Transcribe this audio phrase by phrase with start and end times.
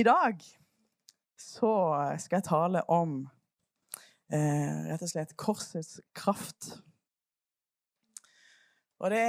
[0.00, 0.38] I dag
[1.36, 1.70] så
[2.22, 3.18] skal jeg tale om
[4.32, 6.70] eh, rett og slett korsets kraft.
[9.00, 9.20] Og det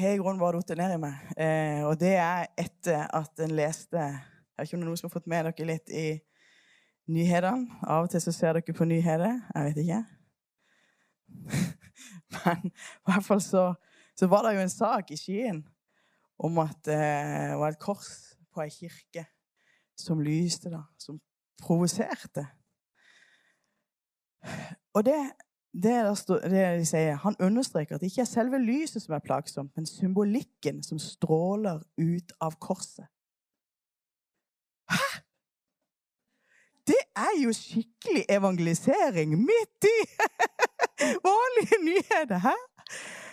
[0.00, 1.30] har i grunnen bare falt ned i meg.
[1.32, 5.30] Eh, og det er etter at en leste Jeg vet ikke noen som har fått
[5.30, 6.06] med dere litt i
[7.14, 7.80] nyhetene.
[7.86, 9.40] Av og til så ser dere på nyheter.
[9.54, 10.02] Jeg vet ikke.
[12.34, 12.74] Men i
[13.14, 13.64] hvert fall så,
[14.18, 15.64] så var det jo en sak i Skien
[16.36, 18.12] om at eh, det var et kors
[18.52, 19.28] på ei kirke
[19.98, 21.20] som lyste, da, som
[21.62, 22.46] provoserte.
[24.94, 25.18] Og det,
[25.82, 25.94] det,
[26.28, 29.86] det, de sier, Han understreker at det ikke er selve lyset som er plagsomt, men
[29.86, 33.06] symbolikken som stråler ut av korset.
[34.90, 35.08] Hæ?!
[36.88, 39.98] Det er jo skikkelig evangelisering midt i
[41.28, 42.38] vanlige nyheter!
[42.38, 42.56] Hæ?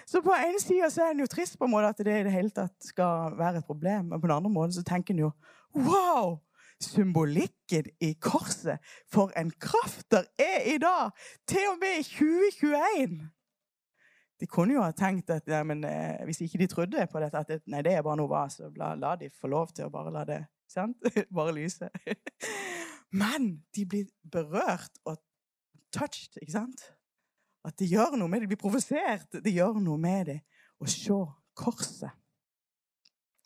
[0.06, 2.26] Så på en side så er en jo trist på en måte at det i
[2.28, 4.12] det hele tatt skal være et problem.
[4.12, 5.32] Men på den andre måten så tenker en jo
[5.76, 6.38] Wow!
[6.84, 8.80] Symbolikken i korset.
[9.12, 11.12] For en kraft der er i dag!
[11.48, 13.30] Til og med i 2021!
[14.40, 17.40] De kunne jo ha tenkt at ja, men, eh, hvis ikke de trodde på dette,
[17.40, 19.88] at det, nei, det er bare noe vas, så la, la, de få lov til
[19.88, 21.00] å bare la det sant?
[21.38, 21.88] bare lyse.
[23.16, 25.22] men de blir berørt og
[25.96, 26.84] touched, ikke sant?
[27.66, 28.50] At det gjør noe med det.
[28.50, 29.40] De blir provosert.
[29.42, 30.40] Det gjør noe med det
[30.78, 31.18] å se
[31.58, 32.12] korset.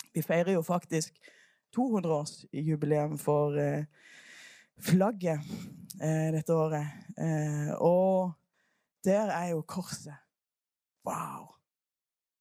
[0.09, 1.15] Vi feirer jo faktisk
[1.75, 3.85] 200-årsjubileum for eh,
[4.79, 5.39] flagget
[6.01, 6.87] eh, dette året.
[7.19, 8.33] Eh, og
[9.05, 10.17] der er jo korset.
[11.05, 11.55] Wow!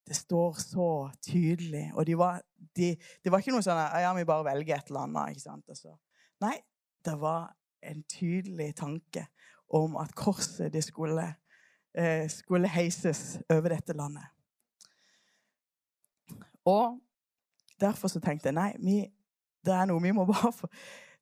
[0.09, 1.91] Det står så tydelig.
[1.95, 2.41] Og de var,
[2.77, 5.35] de, det var ikke noe sånn ja, vi bare velger et eller annet.
[5.37, 5.67] ikke sant?
[5.69, 5.99] Altså.
[6.41, 6.57] Nei,
[7.05, 7.51] det var
[7.85, 9.27] en tydelig tanke
[9.69, 11.27] om at korset det skulle,
[11.95, 14.25] eh, skulle heises over dette landet.
[16.65, 16.99] Og
[17.81, 18.99] derfor så tenkte jeg nei, vi,
[19.67, 20.71] det er noe vi må bare få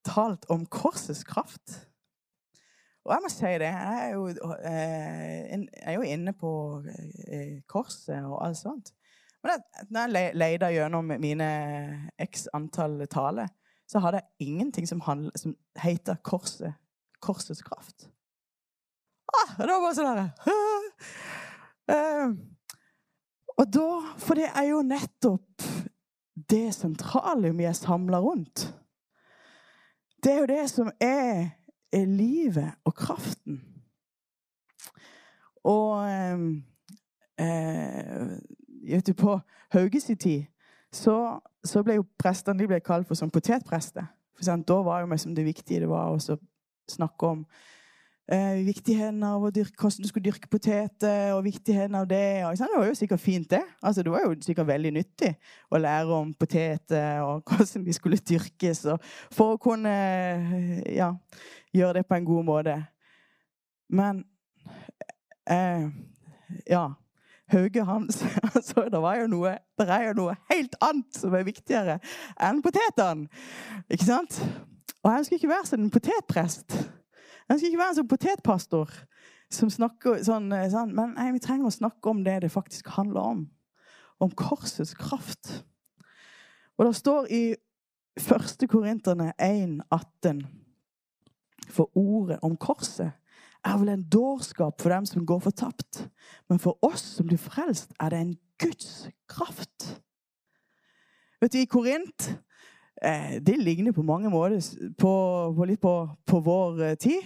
[0.06, 1.80] talt om korsets kraft.
[3.06, 4.26] Og jeg må si det, jeg er jo,
[4.66, 6.50] eh, jeg er jo inne på
[6.90, 8.90] eh, korset og alt sånt.
[9.46, 9.62] Men
[9.94, 11.48] når jeg leita gjennom mine
[12.18, 13.46] x antall taler,
[13.86, 16.74] så hadde jeg ingenting som, handl, som heter korset,
[17.22, 18.08] korsets kraft.
[19.30, 20.26] Ah, det var bare sånn herre
[23.56, 23.88] Og da
[24.22, 25.64] For det er jo nettopp
[26.50, 28.66] det sentrale vi er samla rundt.
[30.22, 31.50] Det er jo det som er,
[31.92, 33.62] er livet og kraften.
[35.66, 36.38] Og eh,
[38.86, 39.40] vet du, På
[39.72, 40.44] Hauges tid
[40.92, 44.06] så, så, ble jo prestene de ble kalt for sånn potetprester.
[44.36, 46.38] For sant, Da var jo det viktige det var å
[46.88, 47.46] snakke om
[48.32, 52.44] eh, viktigheten av å dyrke, hvordan du skulle dyrke poteter, og viktigheten av det.
[52.46, 53.62] Og, det var jo sikkert fint, det.
[53.82, 55.32] Altså, det var jo sikkert veldig nyttig
[55.70, 58.84] å lære om poteter og hvordan de skulle dyrkes,
[59.34, 59.96] for å kunne
[60.90, 61.12] ja,
[61.74, 62.76] gjøre det på en god måte.
[63.88, 64.24] Men
[65.50, 65.90] eh,
[66.70, 66.86] ja.
[67.46, 68.24] Hauge hans
[68.56, 72.00] altså, det, var jo noe, det er jo noe helt annet som er viktigere
[72.42, 73.28] enn potetene.
[73.86, 74.40] Ikke sant?
[75.04, 76.74] Og jeg ønsker ikke være som en potetprest.
[77.46, 78.94] Jeg skal ikke være en sånn potetpastor
[79.54, 82.88] som snakker sånn, eh, sånn, Men nei, vi trenger å snakke om det det faktisk
[82.96, 83.50] handler om.
[84.20, 85.62] Om korsets kraft.
[86.78, 87.44] Og det står i
[88.16, 88.66] 1.
[88.68, 90.46] Korinterne 1,18
[91.68, 93.12] For ordet om korset
[93.66, 96.08] er vel en dårskap for dem som går fortapt.
[96.48, 100.02] Men for oss som blir frelst, er det en Guds kraft.
[101.40, 102.30] Vet du, I Korint
[103.02, 104.60] Eh, det ligner på mange måter
[104.98, 105.12] på,
[105.56, 107.24] på litt på, på, vår eh, tid.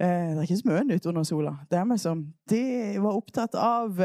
[0.00, 1.56] Eh, det er ikke så mye nytt under sola.
[1.70, 2.62] Det er som, de
[2.98, 3.98] var opptatt av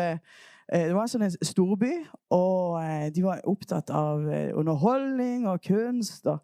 [0.73, 1.91] Det var en sånn storby,
[2.31, 2.79] og
[3.13, 4.23] de var opptatt av
[4.55, 6.39] underholdning og kunst og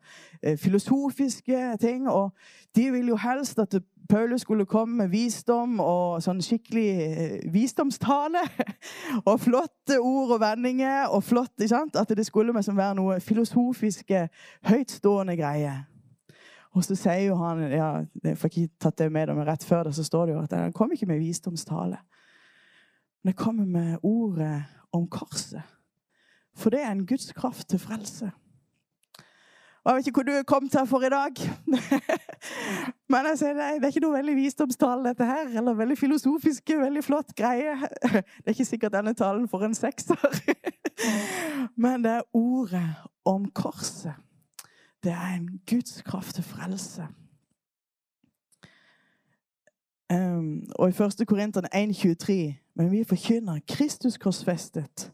[0.59, 2.03] filosofiske ting.
[2.09, 2.35] Og
[2.75, 3.79] de ville jo helst at
[4.09, 8.41] Paulus skulle komme med visdom og sånn skikkelig eh, visdomstale.
[9.29, 11.11] Og flotte ord og vendinger.
[11.13, 11.95] og flott, ikke sant?
[11.99, 14.23] At det skulle liksom være noe filosofiske,
[14.65, 15.83] høytstående greier.
[16.73, 17.89] Og så sier jo han ja,
[18.23, 20.57] Jeg får ikke tatt det med, men rett før det så står det jo at
[20.57, 22.01] han kom ikke med visdomstale.
[23.21, 24.63] Men det kommer med ordet
[24.93, 25.61] om korset.
[26.57, 28.31] For det er en Guds kraft til frelse.
[29.83, 31.31] Og jeg vet ikke hvor du er kommet her for i dag.
[33.11, 35.53] Men jeg sier, det er ikke noe veldig visdomstale, dette her.
[35.57, 37.77] Eller veldig filosofiske, veldig flott greie.
[38.11, 40.41] Det er ikke sikkert denne talen får en sekser.
[41.83, 42.89] Men det er ordet
[43.25, 44.13] om korset.
[45.03, 47.07] Det er en Guds kraft til frelse.
[50.79, 51.27] Og i 1.
[51.27, 52.33] Korinteren 1,23
[52.75, 55.11] Men vi forkynner Kristus korsfestet.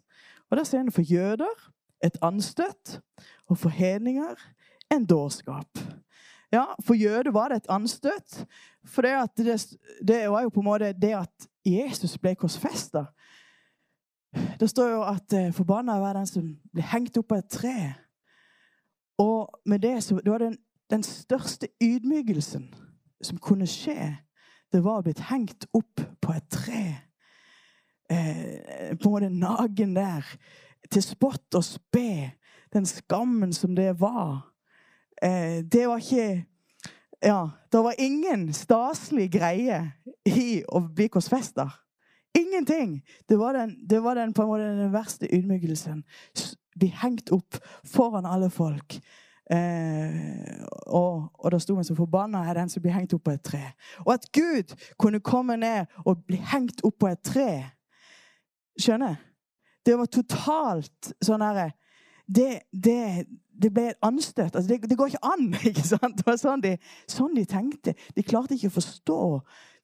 [0.50, 1.71] Og da ser en for jøder
[2.03, 3.01] et anstøt,
[3.47, 4.35] og for hedninger
[4.93, 5.79] en dårskap.
[6.51, 8.45] Ja, For jøder var det et anstøt.
[8.85, 9.77] For det, det,
[10.07, 13.05] det, var jo på en måte det at Jesus ble korsfesta.
[14.59, 17.77] Det står jo at eh, forbanna var den som ble hengt opp på et tre.
[19.17, 20.57] Og med det så det var den,
[20.91, 22.67] den største ydmykelsen
[23.23, 24.11] som kunne skje,
[24.73, 26.83] det var å blitt hengt opp på et tre.
[28.11, 30.27] Eh, på en måte nagen der.
[30.91, 32.35] Til spott og spe.
[32.73, 34.43] Den skammen som det var.
[35.21, 36.45] Eh, det var ikke
[37.23, 39.79] Ja, det var ingen staselig greie
[40.27, 41.69] i å bli korsfesta.
[42.38, 43.00] Ingenting!
[43.29, 46.03] Det var den, det var den, på en måte, den verste ydmykelsen.
[46.75, 47.57] Bli hengt opp
[47.88, 49.00] foran alle folk.
[49.51, 53.33] Eh, og, og da sto vi som forbanna er den som blir hengt opp på
[53.38, 53.63] et tre.
[54.03, 57.50] Og at Gud kunne komme ned og bli hengt opp på et tre.
[58.81, 59.15] Skjønner?
[59.85, 61.71] Det var totalt sånn herre
[62.27, 63.25] det, det,
[63.62, 64.56] det, ble et anstøt.
[64.56, 65.54] Altså, det, det, går ikke an!
[65.69, 66.18] ikke sant?
[66.18, 66.75] Det var sånn de,
[67.12, 67.95] sånn de tenkte.
[68.16, 69.22] De klarte ikke å forstå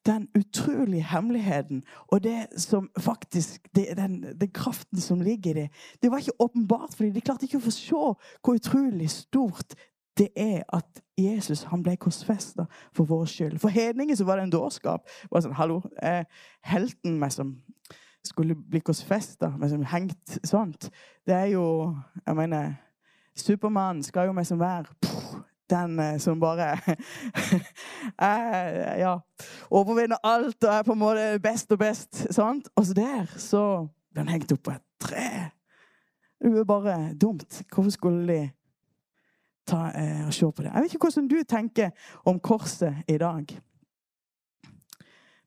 [0.05, 5.67] den utrolige hemmeligheten og det som faktisk den, den, kraften som ligger i det.
[6.01, 7.13] Det var ikke åpenbart for dem.
[7.13, 8.03] De klarte ikke å forstå
[8.41, 9.77] hvor utrolig stort
[10.17, 12.65] det er at Jesus han ble korsfesta
[12.95, 13.59] for vår skyld.
[13.61, 15.05] For hedninger så var det en dårskap.
[15.05, 16.25] Det var sånn, hallo, eh,
[16.65, 17.55] Helten meg som
[18.23, 20.89] skulle bli men liksom hengt sånt.
[21.25, 21.95] Det er jo
[22.25, 22.73] Jeg mener
[23.35, 24.85] Supermann skal jo liksom være
[25.69, 26.77] den eh, som bare
[28.17, 29.19] er, ja,
[29.69, 32.33] overvinner alt og er på en måte best og best.
[32.33, 32.69] sant?
[32.75, 35.27] Og så der så ble han hengt opp på et tre.
[36.41, 37.61] Det er bare dumt.
[37.73, 38.49] Hvorfor skulle de
[39.67, 40.71] ta eh, og se på det?
[40.73, 41.89] Jeg vet ikke hvordan du tenker
[42.25, 43.45] om korset i dag.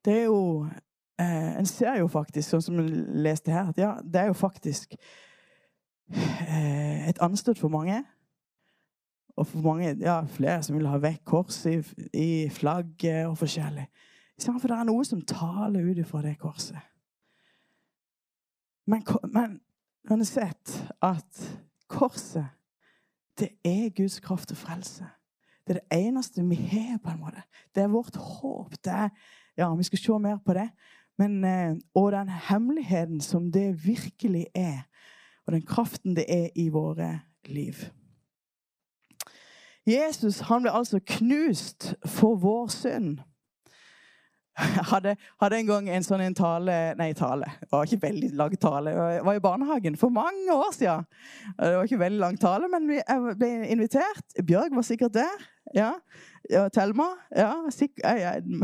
[0.04, 0.66] Det er jo
[1.20, 2.90] eh, En ser jo faktisk, sånn som en
[3.25, 4.96] leste her, at ja, det er jo faktisk
[6.14, 8.02] eh, et anstøt for mange.
[9.37, 11.81] Og for mange, ja, flere som vil ha vekk kors i,
[12.14, 13.88] i flagget og forskjellig.
[14.38, 16.78] For det er noe som taler ut ifra det korset.
[18.87, 19.02] Men,
[20.10, 21.44] men sett at
[21.90, 22.46] korset,
[23.38, 25.06] det er Guds kraft og frelse.
[25.64, 27.43] Det er det eneste vi har, på en måte.
[27.75, 28.75] Det er vårt håp.
[28.84, 29.08] Det er,
[29.56, 30.69] ja, Vi skal se mer på det.
[31.19, 34.87] Men, eh, og den hemmeligheten som det virkelig er,
[35.46, 37.84] og den kraften det er i våre liv.
[39.87, 43.19] Jesus han ble altså knust for vår synd.
[44.55, 47.49] Jeg hadde, hadde, en gang en sånn en tale Nei, tale.
[47.58, 48.93] Det var ikke veldig lang tale.
[48.94, 51.08] Jeg var i barnehagen for mange år siden.
[51.58, 54.38] Det var ikke veldig lang tale, men jeg ble invitert.
[54.46, 55.43] Bjørg var sikkert der.
[55.75, 55.90] Ja.
[56.50, 57.06] Ja, Thelma?
[57.37, 57.55] Ja,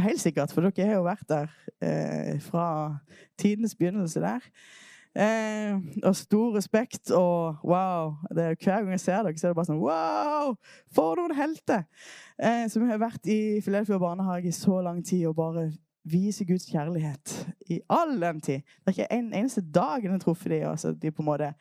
[0.04, 1.50] helt sikkert, for dere har jo vært der
[1.80, 2.66] eh, fra
[3.40, 4.44] tidenes begynnelse der.
[5.16, 8.12] Eh, og stor respekt og wow.
[8.30, 10.52] Er, hver gang jeg ser dere, så er det bare sånn wow!
[10.94, 11.86] For noen helter!
[12.36, 15.70] Eh, som har vært i Filetfjord barnehage i så lang tid og bare
[16.10, 17.34] viser Guds kjærlighet
[17.72, 18.62] i all den tid.
[18.84, 20.68] Det er ikke en eneste dag jeg har truffet dem.
[20.70, 21.54] Altså, de på en måte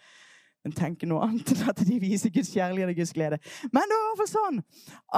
[0.68, 3.40] en tenker noe annet enn at de viser Guds kjærlighet og Guds glede.
[3.72, 4.60] Men det var i hvert fall sånn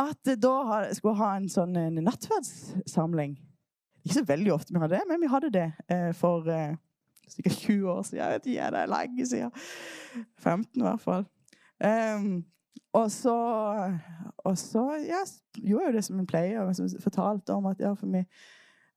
[0.03, 0.55] at da
[0.93, 3.35] skulle vi ha en sånn nattverdssamling.
[4.01, 6.77] Ikke så veldig ofte vi hadde det, men vi hadde det eh, for eh,
[7.29, 8.21] sikkert 20 år siden.
[8.21, 9.51] Jeg vet ikke, det er lenge siden.
[10.41, 11.27] 15 i hvert fall.
[11.81, 12.31] Um,
[12.93, 13.35] og så,
[14.37, 15.21] og så ja,
[15.57, 16.61] gjorde jeg det som en pleier.
[16.61, 18.27] Og fortalte om at ja, for meg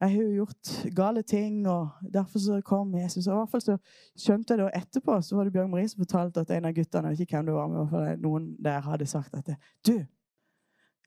[0.05, 3.27] jeg har jo gjort gale ting, og derfor så kom Jesus.
[3.27, 3.77] Og i hvert fall så
[4.17, 6.75] skjønte jeg det, og etterpå så var det Bjørn Marie som fortalte at en av
[6.77, 9.47] guttene jeg ikke hvem det var, med, for noen der hadde sagt at
[9.87, 9.97] Du!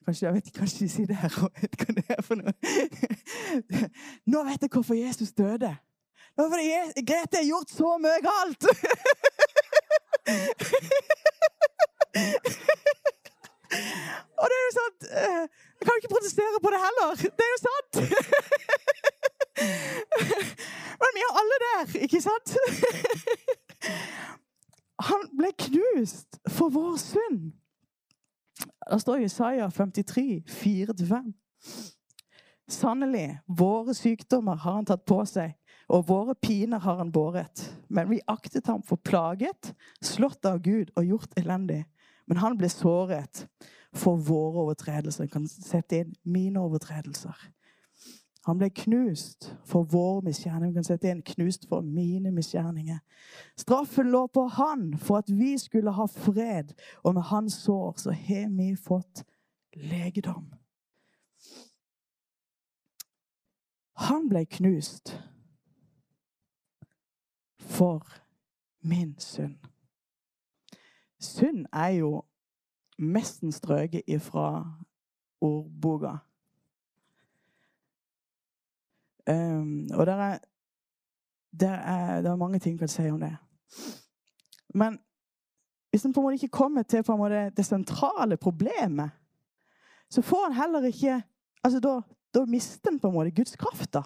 [0.08, 2.54] Kanskje, jeg vet, kanskje de sier det her og vet hva det er for noe.
[4.32, 5.72] Nå vet jeg hvorfor Jesus døde.
[6.38, 6.68] Nå fordi
[7.04, 8.64] Grete har gjort så mye galt!
[14.38, 15.46] Og det er jo sant eh,
[15.78, 17.10] Jeg kan ikke protestere på det heller.
[17.38, 17.94] Det er jo sant!
[21.02, 22.48] Men vi er alle der, ikke sant?
[25.10, 27.42] Han ble knust for vår synd.
[28.90, 31.34] Det står Isaiah 53, 4-5.
[32.68, 35.54] Sannelig, våre sykdommer har han tatt på seg,
[35.88, 37.62] og våre piner har han båret.
[37.88, 39.72] Men vi aktet ham for plaget,
[40.04, 41.86] slått av Gud og gjort elendig.
[42.28, 43.48] Men han ble såret
[43.96, 45.24] for våre overtredelser.
[45.24, 47.38] Han kan sette inn mine overtredelser.
[48.48, 50.72] Han ble knust for våre misgjerninger.
[50.72, 53.00] Vi kan sette inn knust for mine misgjerninger.
[53.60, 56.72] Straffen lå på han for at vi skulle ha fred,
[57.04, 59.26] og med hans sår så har vi fått
[59.76, 60.48] legedom.
[64.08, 65.18] Han ble knust
[67.60, 68.06] for
[68.80, 69.58] min synd.
[71.20, 72.24] Synd er jo
[72.98, 74.66] nesten strøket ifra
[75.42, 76.18] ordboka.
[79.30, 80.38] Um, og der er,
[81.60, 83.38] der er, der er mange ting jeg kan si om det.
[84.74, 85.00] Men
[85.90, 89.10] hvis en på en måte ikke kommer til måte det sentrale problemet,
[90.10, 91.24] så får en heller ikke
[91.64, 92.02] altså Da,
[92.34, 93.94] da mister en på en måte Guds kraft.
[93.94, 94.02] da.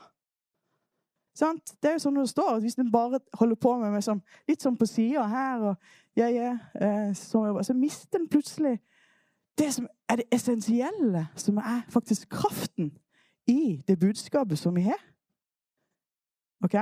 [1.42, 1.74] Sant?
[1.82, 2.60] Det er jo sånn det står.
[2.62, 4.20] Hvis en bare holder på med, med som,
[4.50, 8.76] litt sånn på sida her, og, ja, ja, eh, så, så mister en plutselig
[9.58, 12.92] det som er det essensielle, som er faktisk kraften
[13.50, 15.02] i det budskapet som vi har.
[16.64, 16.78] OK?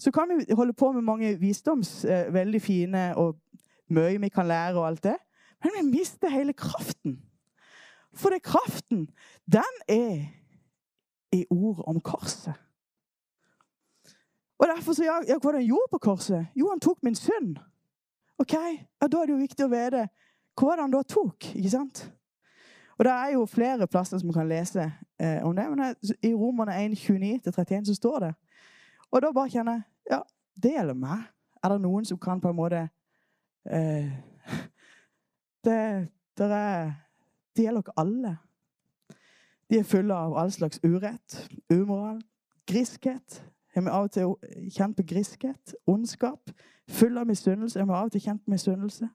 [0.00, 3.36] Så kan vi holde på med mange visdoms, eh, veldig fine og
[3.88, 5.16] mye vi kan lære og alt det.
[5.64, 7.20] Men vi mister hele kraften.
[8.14, 9.10] For det kraften,
[9.44, 10.24] den er
[11.32, 12.54] i ordet om korset.
[14.58, 16.46] Og derfor så, ja, ja, Hva han gjorde på korset?
[16.56, 17.56] Jo, han tok min synd.
[18.38, 20.08] Ok, ja, Da er det jo viktig å vite
[20.56, 21.54] hva han da tok.
[21.54, 22.12] ikke sant?
[22.98, 25.66] Og Det er jo flere plasser som kan lese eh, om det.
[25.70, 28.34] Men I Romerne 1.29-31 så står det.
[29.10, 30.22] Og da bare kjenner jeg ja,
[30.62, 31.26] det gjelder meg.
[31.64, 32.88] Er det noen som kan på en måte
[33.68, 34.08] eh,
[35.66, 36.08] det,
[36.38, 36.92] det, er,
[37.56, 38.36] det gjelder dere alle.
[39.70, 41.40] De er fulle av all slags urett,
[41.74, 42.20] umoral,
[42.70, 43.42] griskhet,
[43.76, 46.50] har vi av og til kjent på griskhet, ondskap.
[46.88, 47.78] Full av misunnelse.
[47.78, 49.08] Har vi av og til kjent på misunnelse.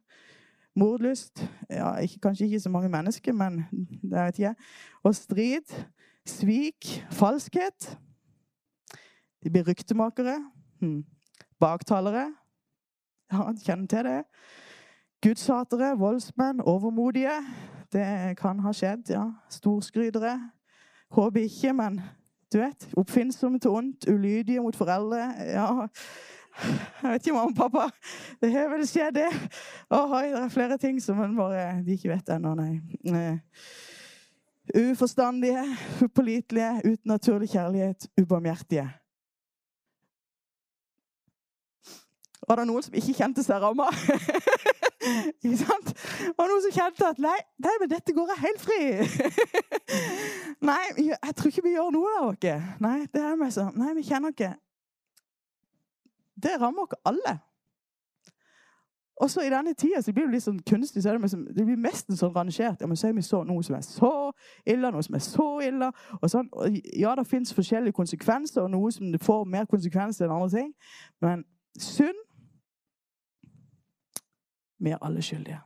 [0.76, 1.42] Mordlyst.
[1.70, 3.64] Ja, ikke, kanskje ikke så mange mennesker, men
[4.02, 4.56] det vet jeg.
[5.04, 5.74] Og strid.
[6.26, 6.92] Svik.
[7.12, 7.98] Falskhet.
[9.44, 10.38] De blir ryktemakere.
[10.80, 11.04] Hmm.
[11.60, 12.30] Baktalere.
[13.32, 14.24] Ja, kjenner til det.
[15.26, 17.34] Gudshatere, voldsmenn, overmodige.
[17.94, 19.26] Det kan ha skjedd, ja.
[19.50, 20.38] Storskrytere.
[21.12, 22.02] Håper ikke, men
[22.54, 25.18] du vet, Oppfinnsomme til ondt, ulydige mot foreldre.
[25.40, 25.88] Ja,
[27.04, 27.86] jeg vet ikke, mamma og pappa.
[28.42, 29.30] Det har vel skjedd, det.
[29.90, 32.74] Ohoi, det er flere ting som man bare de ikke vet ennå, nei.
[33.08, 33.38] Uh,
[34.92, 35.64] uforstandige,
[36.04, 38.90] upålitelige, uten naturlig kjærlighet, ubarmhjertige.
[42.48, 43.88] Var det noen som ikke kjente seg ramma?
[45.44, 45.94] ikke sant?
[46.38, 48.82] Var noen som kjente at nei, nei, men dette går jeg helt fri?
[50.72, 52.68] nei, jeg tror ikke vi gjør noe av oss.
[52.84, 53.72] Nei, det er meg sånn.
[53.82, 54.54] Nei, vi kjenner ikke
[56.42, 57.40] Det rammer oss alle.
[59.22, 61.04] Og så I denne tida så blir det litt sånn kunstig.
[61.04, 62.82] så Det, det blir nesten sånn rangert.
[62.82, 64.32] Ja, men så er vi så noe som er så
[64.66, 65.92] ille, noe som er så ille.
[66.22, 66.50] Og sånn.
[66.52, 70.74] Og ja, det fins forskjellige konsekvenser, og noe som får mer konsekvenser enn andre ting.
[71.22, 71.46] Men
[71.78, 72.18] synd
[74.82, 75.62] vi er alle skyldige.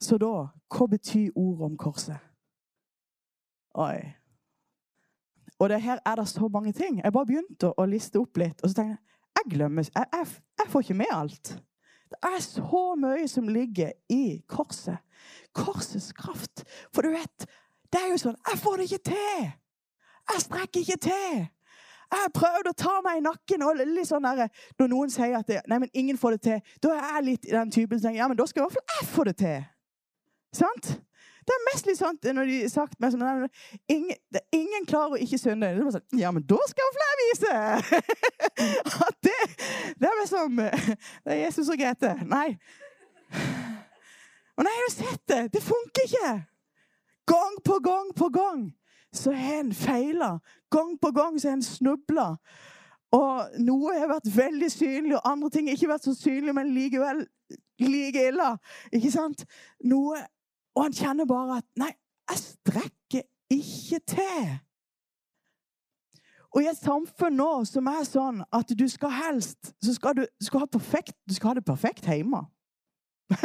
[0.00, 2.18] Så da Hva betyr ordet om korset?
[3.74, 3.98] Oi.
[5.58, 7.00] Og det her er det så mange ting.
[7.04, 9.06] Jeg bare begynte å liste opp litt, og så tenkte jeg
[9.40, 10.26] jeg glemmer jeg, jeg,
[10.58, 11.52] jeg får ikke med alt.
[12.10, 14.98] Det er så mye som ligger i korset.
[15.54, 16.64] Korsets kraft.
[16.94, 17.46] For du vet,
[17.92, 19.48] det er jo sånn Jeg får det ikke til!
[20.30, 21.40] Jeg strekker ikke til!
[22.10, 23.62] Jeg har prøvd å ta meg i nakken.
[23.62, 24.48] og litt sånn der,
[24.78, 27.46] Når noen sier at det, nei, men ingen får det til, da er jeg litt
[27.46, 29.36] i den typen som tenker ja, men da skal i hvert fall jeg få det
[29.44, 29.62] til.
[30.56, 30.90] Sant?
[31.46, 33.46] Det er mest litt sånn når de har sagt meg sånn
[33.90, 34.18] ingen,
[34.54, 35.70] ingen klarer å ikke synde.
[35.74, 37.54] Det er sånn, ja, men da skal jeg flere vise!
[39.06, 39.38] At det,
[39.98, 42.12] det er liksom Det er Jesus og Grete.
[42.28, 42.48] Nei.
[44.58, 45.40] Og nei, har du sett det.
[45.54, 46.34] Det funker ikke.
[47.30, 48.68] Gang på gang på gang
[49.12, 50.34] så har en feila.
[50.70, 52.28] Gang på gang så har en snubla.
[53.16, 56.74] Og noe har vært veldig synlig, og andre ting har ikke vært så synlig, men
[56.74, 57.24] likevel
[57.82, 58.50] like ille.
[58.92, 59.46] Ikke sant?
[59.84, 60.20] Noe
[60.78, 61.90] Og han kjenner bare at Nei,
[62.30, 64.44] jeg strekker ikke til.
[66.54, 70.24] Og i et samfunn nå som er sånn at du skal helst så skal du,
[70.42, 72.42] skal ha perfekt, du skal ha det perfekt hjemme.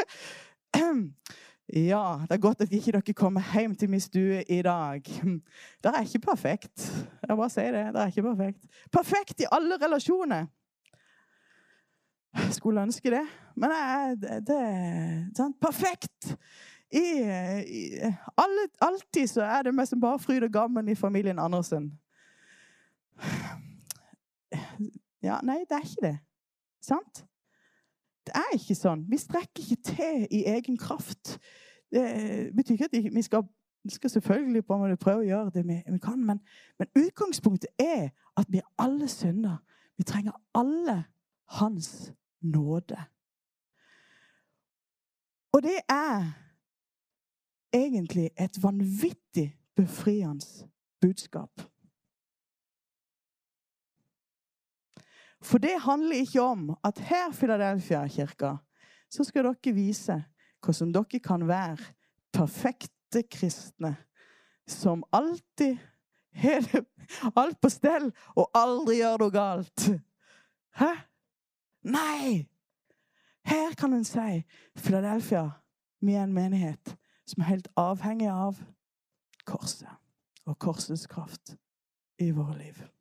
[1.74, 5.02] Ja, det er godt at ikke dere kommer hjem til min stue i dag.
[5.84, 7.06] Det er ikke perfekt.
[7.28, 7.94] Jeg bare sier det.
[7.94, 8.66] Det er ikke perfekt.
[8.92, 10.46] Perfekt i alle relasjoner.
[12.52, 13.24] Skulle ønske det.
[13.56, 13.72] Men
[14.22, 15.56] det, det sant?
[15.62, 16.38] perfekt.
[16.92, 17.06] I,
[17.68, 18.02] i
[18.38, 21.92] alle, alltid så er det meg som bare fryd og gammen i familien Andersen.
[25.24, 26.18] Ja, nei, det er ikke det.
[26.82, 27.26] Sant?
[28.26, 29.06] Det er ikke sånn.
[29.10, 31.38] Vi strekker ikke til i egen kraft.
[31.94, 32.06] Det
[32.56, 33.44] betyr ikke at vi skal,
[33.84, 36.42] vi skal selvfølgelig prøve å gjøre det vi, kan, men,
[36.80, 39.62] men, utgangspunktet er at vi er alle synder.
[39.98, 41.04] Vi trenger alle
[41.46, 42.98] Hans nåde.
[45.54, 46.34] Og det er
[47.74, 50.68] egentlig et vanvittig befriende
[51.02, 51.62] budskap.
[55.46, 58.56] For det handler ikke om at her, Philadelphia-kirka,
[59.12, 60.24] så skal dere vise
[60.66, 61.78] hvordan dere kan være
[62.34, 63.96] perfekte kristne
[64.68, 65.78] som alltid
[66.34, 66.66] har
[67.38, 69.86] alt på stell og aldri gjør noe galt.
[70.80, 70.92] Hæ?
[71.86, 72.48] Nei!
[73.46, 74.42] Her kan en si
[74.82, 75.50] Philadelphia,
[76.02, 76.96] vi er en menighet
[77.30, 78.58] som er helt avhengig av
[79.46, 79.94] korset
[80.50, 81.54] og korsets kraft
[82.18, 82.95] i våre liv.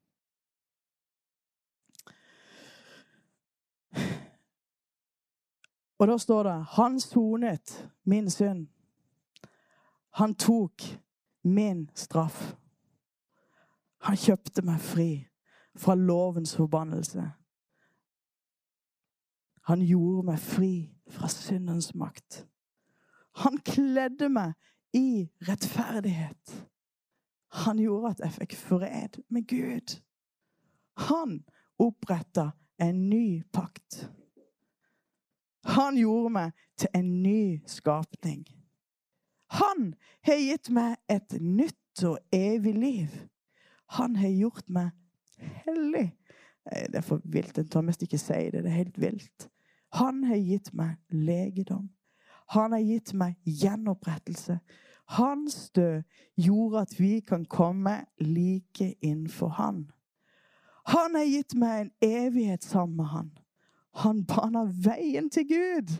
[5.98, 8.68] Og da står det 'Han sonet min synd'.
[10.14, 10.82] Han tok
[11.42, 12.56] min straff.
[13.98, 15.26] Han kjøpte meg fri
[15.76, 17.30] fra lovens forbannelse.
[19.64, 22.46] Han gjorde meg fri fra syndens makt.
[23.34, 24.52] Han kledde meg
[24.94, 26.68] i rettferdighet.
[27.64, 29.96] Han gjorde at jeg fikk fred med Gud.
[31.08, 31.40] Han
[31.78, 34.10] oppretta en ny pakt.
[35.64, 38.44] Han gjorde meg til en ny skapning.
[39.54, 39.94] Han
[40.26, 43.16] har gitt meg et nytt og evig liv.
[43.96, 44.90] Han har gjort meg
[45.38, 46.10] hellig.
[46.64, 47.58] Det er for vilt.
[47.58, 48.64] En tør mest ikke si det.
[48.64, 49.48] Det er helt vilt.
[49.94, 51.90] Han har gitt meg legedom.
[52.52, 54.58] Han har gitt meg gjenopprettelse.
[55.14, 56.02] Hans død
[56.36, 59.90] gjorde at vi kan komme like innenfor Han.
[60.84, 63.30] Han har gitt meg en evighet sammen med Han.
[63.94, 65.94] Han bana veien til Gud.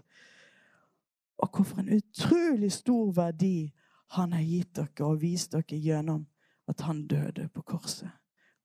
[1.39, 3.73] Og hvorfor en utrolig stor verdi
[4.15, 6.27] han har gitt dere og vist dere gjennom
[6.71, 8.11] at han døde på korset.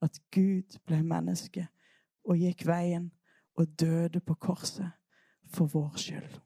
[0.01, 1.67] At Gud ble menneske
[2.23, 3.09] og gikk veien
[3.59, 4.91] og døde på korset
[5.49, 6.39] for vår skyld.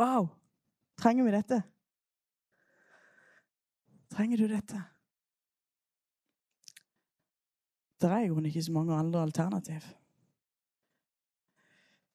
[0.00, 0.28] Wow!
[1.00, 1.62] Trenger vi dette?
[4.10, 4.82] Trenger du dette?
[8.00, 9.80] Det er jo ikke så mange andre alternativ.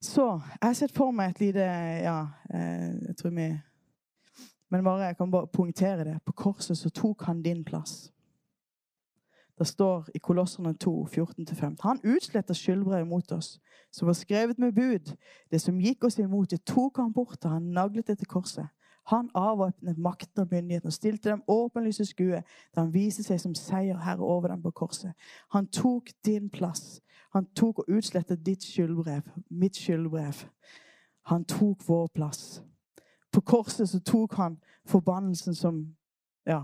[0.01, 1.65] Så jeg har sett for meg et lite
[2.05, 2.19] Ja,
[2.53, 3.47] eh, jeg tror vi
[4.69, 6.19] Men bare, jeg kan bare poengtere det.
[6.25, 8.11] På korset så tok han din plass.
[9.57, 11.75] Det står i Kolosserne 2, 14-15.
[11.81, 13.59] Han utsletta skyldbrevet mot oss,
[13.91, 15.13] som var skrevet med bud.
[15.51, 18.67] Det som gikk oss imot, det tok han bort, og han naglet det til korset.
[19.05, 22.41] Han avvæpnet makten og myndigheten og stilte dem åpenlyst i skue
[22.75, 25.13] da han viste seg som seierherre over dem på korset.
[25.53, 27.01] Han tok din plass.
[27.33, 30.45] Han tok og utslettet ditt skyldbrev, mitt skyldbrev.
[31.25, 32.63] Han tok vår plass.
[33.31, 35.95] På korset så tok han forbannelsen som
[36.47, 36.63] Ja.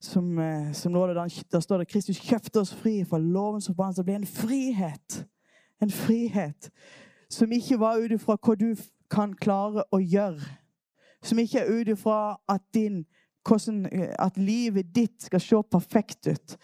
[0.00, 1.06] Som, eh, som nå,
[1.52, 3.96] da står det Kristus kjøpte oss fri fra lovens forbannelse.
[3.96, 5.26] Det ble en frihet.
[5.82, 6.70] En frihet
[7.30, 8.74] som ikke var ut ifra hva du
[9.10, 10.57] kan klare å gjøre.
[11.22, 12.76] Som ikke er ut ifra at,
[14.18, 16.56] at livet ditt skal se perfekt ut.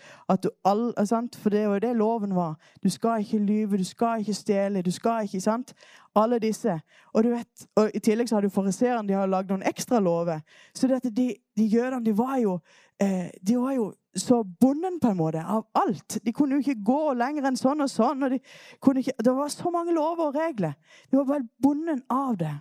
[0.64, 0.92] All,
[1.36, 2.54] For det var jo det loven var.
[2.82, 5.74] Du skal ikke lyve, du skal ikke stjele, du skal ikke sant?
[6.14, 6.80] Alle disse.
[7.14, 10.00] Og du vet, og I tillegg så har du fariseerne de har lagd noen ekstra
[10.00, 10.40] lover.
[10.74, 12.58] Så det at de, de jødene de var jo
[13.02, 16.18] eh, de var jo så bonden på en måte av alt.
[16.24, 18.22] De kunne jo ikke gå lenger enn sånn og sånn.
[18.22, 20.76] Og de ikke, det var så mange lover og regler.
[21.10, 22.54] De var bare bonden av det.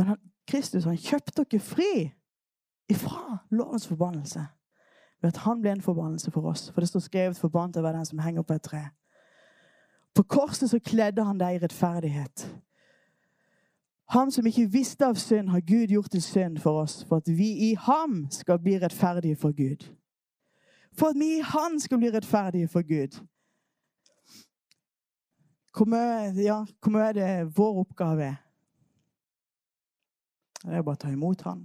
[0.00, 2.08] Men han, Kristus han kjøpte dere fri
[2.88, 4.46] ifra lovens forbannelse.
[5.20, 6.70] Ved at han ble en forbannelse for oss.
[6.72, 8.88] For det står skrevet 'forbannet å være den som henger på et tre'.
[10.14, 12.48] På korset så kledde han deg i rettferdighet.
[14.08, 17.28] Ham som ikke visste av synd, har Gud gjort til synd for oss, for at
[17.28, 19.84] vi i ham skal bli rettferdige for Gud.
[20.96, 23.20] For at vi i Han skal bli rettferdige for Gud.
[25.76, 26.64] Hvor mye, ja,
[26.98, 28.49] er det vår oppgave er?
[30.64, 31.64] Det er bare å ta imot Han.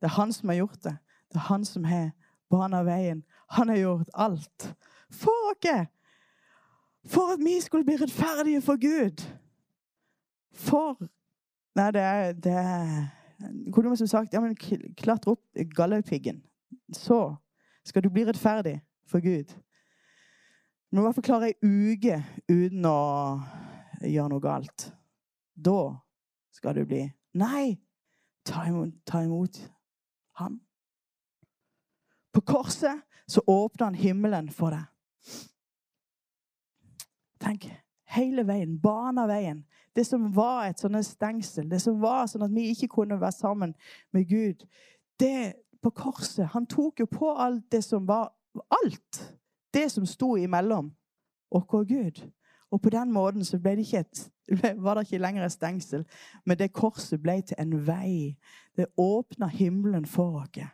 [0.00, 0.96] Det er Han som har gjort det.
[1.32, 2.10] Det er Han som har
[2.52, 3.24] bana veien.
[3.56, 4.68] Han har gjort alt
[5.10, 5.88] for oss.
[7.06, 9.24] For at vi skulle bli rettferdige for Gud.
[10.52, 11.00] For
[11.72, 14.56] Nei, det er, det er som sagt ja, men
[14.96, 16.42] klatre opp Galdhøpiggen.
[16.92, 17.36] Så
[17.84, 19.48] skal du bli rettferdig for Gud.
[20.90, 22.18] Du må i hvert fall klare ei uke
[22.50, 22.98] uten å
[24.04, 24.90] gjøre noe galt.
[25.56, 25.96] Da
[26.52, 27.06] skal du bli
[27.40, 27.80] Nei!
[28.44, 29.58] Ta imot, ta imot
[30.40, 30.60] ham.
[32.32, 34.88] På korset så åpner han himmelen for deg.
[37.42, 37.68] Tenk
[38.12, 39.64] hele veien, bana veien
[39.96, 43.36] det som var et sånt stengsel, det som var sånn at vi ikke kunne være
[43.36, 43.74] sammen
[44.12, 44.64] med Gud
[45.20, 48.30] det På korset Han tok jo på alt det som var
[48.70, 49.38] Alt!
[49.74, 50.92] Det som sto imellom
[51.50, 52.18] oss og Gud.
[52.72, 54.30] Og på den måten så det et,
[54.84, 56.04] var det ikke lenger et stengsel,
[56.46, 58.36] men det korset ble til en vei.
[58.76, 60.64] Det åpna himmelen for oss.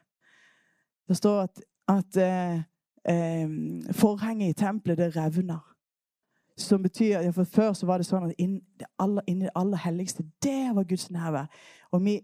[1.08, 2.62] Det står at, at eh,
[3.08, 3.48] eh,
[3.92, 5.64] forhenget i tempelet, det revner.
[6.56, 9.50] Som betyr ja, for Før så var det sånn at inni det, aller, inn det
[9.54, 11.46] aller helligste, det var Guds nærvær.
[11.92, 12.20] Og vi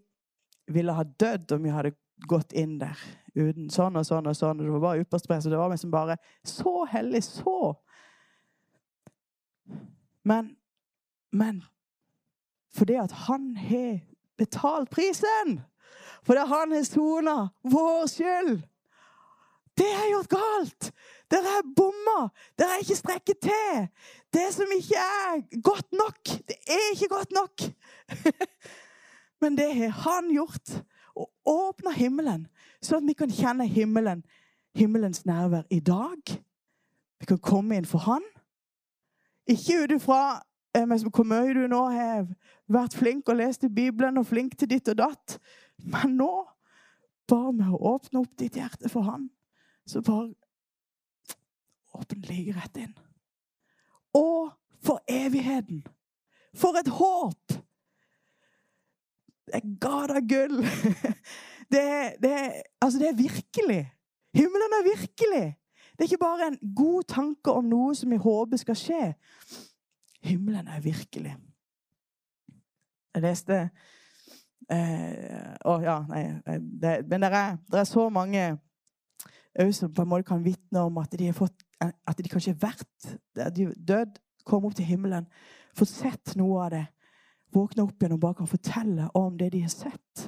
[0.68, 1.94] ville ha dødd om vi hadde
[2.28, 2.98] gått inn der
[3.34, 4.62] uten sånn og sånn og sånn.
[4.62, 7.74] Det var bare ypperste Det var liksom bare så hellig, så
[10.24, 10.56] Men,
[11.32, 11.62] men
[12.74, 14.00] fordi at han har
[14.38, 15.60] betalt prisen!
[16.24, 18.62] Fordi han har sona vår skyld!
[19.78, 20.90] Det er gjort galt!
[21.30, 22.28] Dere er bomma!
[22.58, 23.86] Dere er ikke strekket til!
[24.34, 27.66] Det som ikke er godt nok, det er ikke godt nok!
[29.40, 30.78] Men det har han gjort.
[31.14, 32.46] Og åpna himmelen,
[32.82, 34.24] sånn at vi kan kjenne himmelen,
[34.74, 36.32] himmelens nærvær i dag.
[37.20, 38.24] Vi kan komme inn for han.
[39.50, 40.20] Ikke ut ifra
[40.76, 42.26] eh, hvor mye du nå har
[42.72, 45.38] vært flink og lest i Bibelen og flink til ditt og datt.
[45.78, 46.32] Men nå,
[47.28, 49.28] bare med å åpne opp ditt hjerte for han,
[49.88, 50.32] så bare
[51.94, 52.94] åpne like rett inn.
[54.14, 54.52] Og
[54.84, 55.84] for evigheten.
[56.54, 57.56] For et håp!
[59.44, 60.62] Det er gata gull.
[61.74, 61.80] Det,
[62.22, 63.80] det, altså det er virkelig.
[64.36, 65.46] Himmelen er virkelig.
[65.94, 69.02] Det er ikke bare en god tanke om noe som vi håper skal skje.
[70.24, 71.36] Himmelen er virkelig.
[73.14, 73.58] Jeg leste
[74.72, 76.24] eh, Å ja, nei
[76.58, 78.46] det, Men det er, det er så mange
[79.70, 82.72] som på en måte kan vitne om at de har fått at de kanskje har
[82.72, 85.26] vært de død, kom opp til himmelen,
[85.76, 86.84] fått sett noe av det.
[87.54, 90.24] Våkne opp igjen og bare kan fortelle om det de har sett.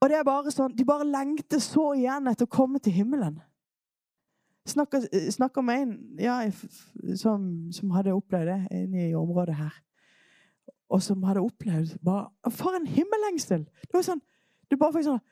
[0.00, 3.36] Og det er bare sånn, De bare lengter så igjen etter å komme til himmelen.
[4.68, 6.50] Snakker, snakker med en ja,
[7.16, 9.78] som, som, hadde opplevd det inne i området her.
[10.90, 13.64] Og som hadde opplevd bare, For en himmellengsel!
[13.64, 14.22] Det var sånn,
[14.70, 15.22] du bare fikk sånn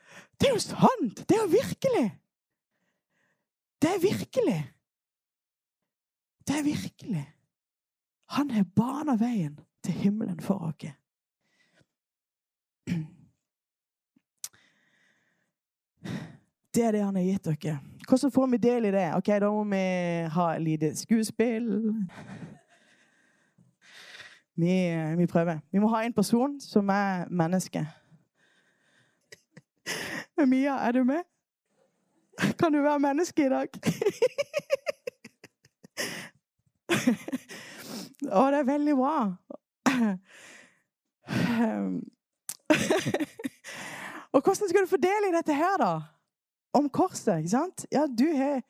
[0.41, 1.23] Det er jo sant!
[1.29, 2.07] Det er jo virkelig!
[3.83, 4.61] Det er virkelig!
[6.49, 7.27] Det er virkelig.
[8.33, 10.89] Han har bana veien til himmelen for oss.
[16.75, 17.79] Det er det han har gitt dere.
[18.09, 19.15] Hvordan får vi del i det?
[19.17, 19.77] Ok, Da må vi
[20.35, 21.95] ha et lite skuespill.
[24.57, 25.59] Vi, vi, prøver.
[25.73, 27.87] Vi må ha en person som er menneske.
[30.47, 31.23] Mia, er du med?
[32.59, 33.69] Kan du være menneske i dag?
[38.29, 39.37] Å, det er veldig bra.
[44.33, 46.18] Og hvordan skal du få del i dette her, da?
[46.79, 47.85] Om korset, ikke sant?
[47.93, 48.61] Ja, du har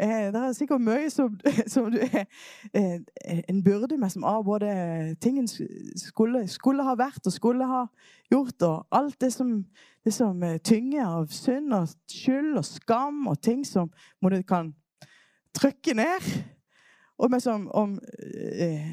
[0.00, 1.36] eh, Det er sikkert mye som,
[1.74, 2.24] som du har
[2.72, 2.98] eh,
[3.48, 4.70] en byrde med, som av både
[5.20, 7.84] tingen skulle, skulle, ha vært og skulle ha
[8.32, 9.58] gjort, og alt det som,
[10.04, 13.92] det som tynger av synd og skyld og skam og ting som
[14.22, 14.72] du kan
[15.56, 16.32] trykke ned.
[17.20, 17.98] Og som om
[18.58, 18.86] eh,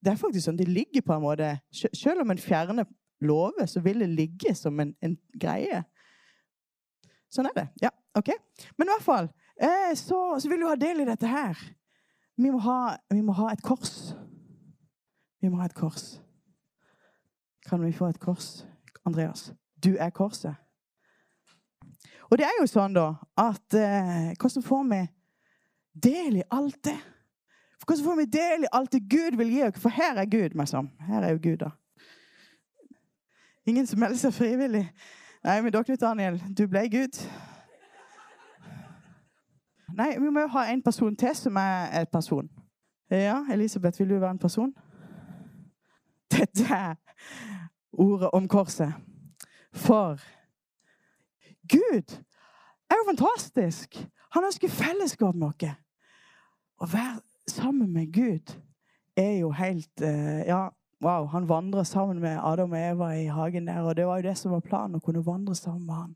[0.00, 2.88] Det er faktisk sånn det ligger på en måte Selv om en fjerner
[3.20, 5.82] lover, så vil det ligge som en, en, greie.
[7.28, 7.66] Sånn er det.
[7.82, 8.30] Ja, OK.
[8.78, 9.28] Men i hvert fall
[9.60, 11.58] eh, så, så, vil du ha del i dette her.
[12.40, 14.14] Vi må, ha, vi må ha et kors.
[15.40, 16.18] Vi må ha et kors.
[17.68, 18.64] Kan vi få et kors,
[19.06, 19.50] Andreas?
[19.76, 20.56] Du er korset.
[22.30, 25.00] Og det er jo sånn, da, at eh, hvordan får vi
[26.08, 26.96] del i alt det?
[27.84, 29.80] Hvordan får vi del i alt det Gud vil gi oss?
[29.82, 30.90] For her er Gud, liksom.
[31.08, 31.72] Her er jo Gud, da.
[33.66, 34.84] Ingen som melder seg frivillig.
[35.44, 37.18] Nei, men dere, Daniel, du ble Gud.
[39.96, 42.48] Nei, vi må jo ha en person til som er et person.
[43.10, 44.74] Ja, Elisabeth, vil du være en person?
[46.30, 46.94] Dette er
[47.92, 48.92] ordet om korset.
[49.72, 50.18] For
[51.68, 52.22] Gud
[52.90, 54.08] er jo fantastisk.
[54.30, 55.74] Han ønsker fellesskap med oss.
[56.80, 58.54] Å være sammen med Gud
[59.16, 60.68] er jo helt uh, Ja,
[61.02, 61.26] wow.
[61.26, 64.38] Han vandrer sammen med Adam og Eva i hagen der, og det var jo det
[64.38, 66.14] som var planen, å kunne vandre sammen med han.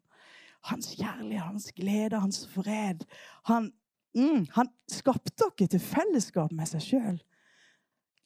[0.70, 3.04] Hans kjærlighet, hans glede, hans fred.
[3.50, 3.72] Han,
[4.16, 7.18] mm, han skapte dere til fellesskap med seg sjøl.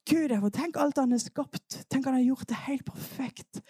[0.08, 1.82] Gud, tenk alt han har skapt.
[1.90, 3.60] Tenk han har gjort det helt perfekt.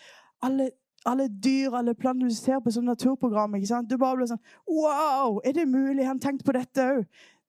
[0.44, 0.70] Alle,
[1.09, 3.57] alle dyr, alle planter du ser på som naturprogram.
[3.88, 5.40] Du bare blir sånn Wow!
[5.44, 6.07] Er det mulig?
[6.07, 7.04] Han tenkte på dette òg.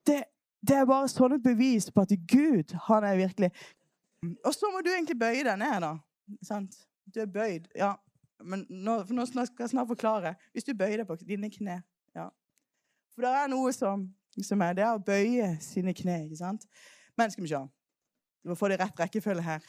[0.08, 0.24] Det
[0.60, 3.50] det er bare sånn et bevis på at Gud, han er virkelig
[4.44, 5.94] Og så må du egentlig bøye deg ned, da.
[6.44, 6.76] Sant?
[7.08, 7.70] Du er bøyd.
[7.74, 7.94] Ja.
[8.42, 10.34] Men nå, nå skal jeg snart forklare.
[10.54, 11.80] Hvis du bøyer deg på dine kne
[12.16, 12.28] ja.
[13.14, 14.06] For det er noe som,
[14.42, 16.66] som er Det er å bøye sine kne, ikke sant?
[17.18, 17.60] Men skal vi se.
[18.40, 19.68] Vi må få det i rett rekkefølge her.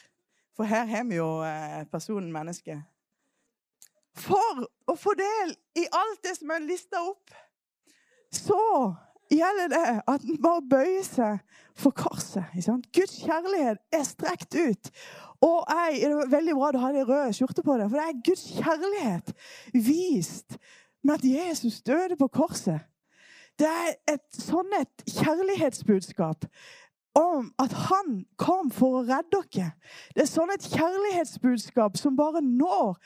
[0.56, 2.78] For her har vi jo eh, personen menneske.
[4.16, 7.32] For å få del i alt det som er lista opp
[8.32, 8.58] så
[9.38, 12.44] gjelder det at en bare bøyer seg for korset.
[12.92, 14.90] Guds kjærlighet er strekt ut.
[15.42, 18.22] Og jeg, det var veldig bra du hadde røde skjorte på deg, for det er
[18.28, 19.32] Guds kjærlighet
[19.74, 20.58] vist
[21.02, 22.84] med at Jesus døde på korset.
[23.58, 26.46] Det er et sånn et kjærlighetsbudskap
[27.18, 29.72] om at han kom for å redde dere.
[30.14, 32.96] Det er sånn et kjærlighetsbudskap som bare når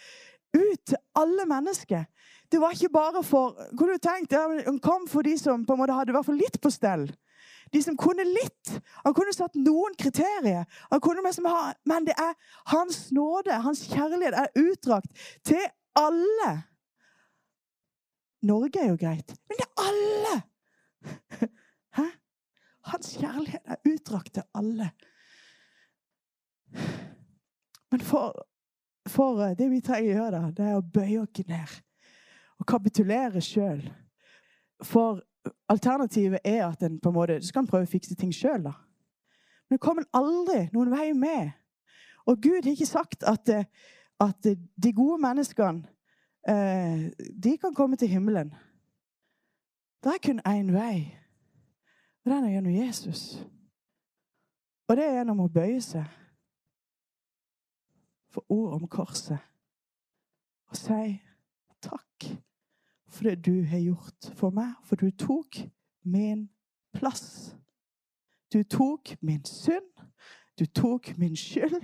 [0.56, 2.04] ut til alle mennesker.
[2.52, 6.14] Det var ikke bare for Kunne du kom for de som på en måte hadde
[6.14, 7.08] hvert fall litt på stell.
[7.72, 8.76] De som kunne litt.
[9.04, 10.64] Han kunne satt noen kriterier.
[10.90, 12.34] Han kunne liksom ha, Men det er
[12.70, 15.10] hans nåde, hans kjærlighet, er utdrakt
[15.44, 15.64] til
[15.96, 16.52] alle.
[18.46, 20.34] Norge er jo greit, men det er alle!
[21.96, 22.04] Hæ?
[22.92, 24.90] Hans kjærlighet er utdrakt til alle.
[27.90, 28.46] Men for,
[29.08, 31.74] for eh, det vi trenger å gjøre, da, det er å bøye oss ned
[32.58, 33.82] og kapitulere sjøl.
[34.82, 35.20] For
[35.68, 38.66] alternativet er at en på en måte, skal en prøve å fikse ting sjøl.
[38.66, 41.52] Men det kommer aldri noen vei med.
[42.26, 43.64] Og Gud har ikke sagt at, eh,
[44.20, 44.48] at
[44.82, 45.86] de gode menneskene
[46.48, 47.10] eh,
[47.42, 48.54] de kan komme til himmelen.
[50.02, 51.18] Det er kun én vei.
[52.24, 53.22] Og den er gjennom Jesus.
[54.88, 56.06] Og det er gjennom å bøye seg
[58.30, 59.40] for ord om korset
[60.66, 61.16] og si
[61.80, 62.26] takk
[63.08, 65.60] for det du har gjort for meg, for du tok
[66.04, 66.48] min
[66.94, 67.56] plass.
[68.52, 69.92] Du tok min synd,
[70.58, 71.82] du tok min skyld.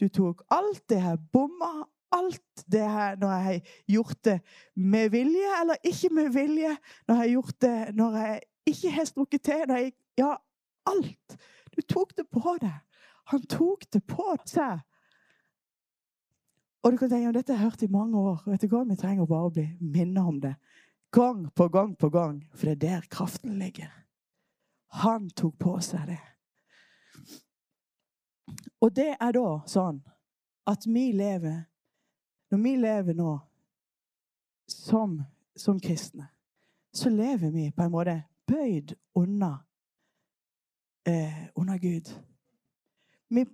[0.00, 4.40] Du tok alt det jeg bomma, alt det her når jeg har gjort det
[4.76, 6.76] med vilje eller ikke med vilje,
[7.08, 9.64] når jeg har gjort det når jeg ikke har strukket til.
[9.68, 10.34] Jeg, ja,
[10.86, 11.38] alt.
[11.76, 12.74] Du tok det på deg.
[13.32, 14.82] Han tok det på seg.
[16.84, 18.42] Og du kan tenke, Dette har jeg hørt i mange år.
[18.44, 18.82] Vet du hva?
[18.84, 20.52] Vi trenger bare å bli minnet om det.
[21.16, 22.42] Gang på gang på gang.
[22.52, 23.88] For det er der kraften ligger.
[25.00, 26.20] Han tok på seg det.
[28.84, 30.02] Og det er da sånn
[30.68, 31.64] at vi lever
[32.52, 33.30] Når vi lever nå
[34.70, 35.16] som,
[35.56, 36.28] som kristne,
[36.94, 38.14] så lever vi på en måte
[38.46, 39.64] bøyd unna,
[41.08, 42.12] eh, under Gud.
[43.28, 43.46] Vi,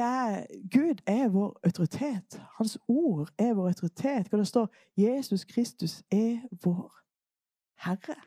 [0.00, 2.40] er, Gud er vår autoritet.
[2.58, 4.28] Hans ord er vår autoritet.
[4.28, 6.92] Hva det står 'Jesus Kristus er vår
[7.84, 8.20] Herre'.